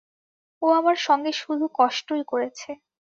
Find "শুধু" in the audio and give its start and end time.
1.33-1.65